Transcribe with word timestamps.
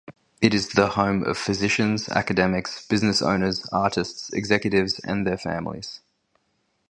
It 0.41 0.55
is 0.55 0.69
the 0.69 0.87
home 0.87 1.21
of 1.25 1.37
physicians, 1.37 2.09
academics, 2.09 2.87
business 2.87 3.21
owners, 3.21 3.67
artists, 3.71 4.33
executives 4.33 4.97
and 4.97 5.27
their 5.27 5.37
families. 5.37 5.99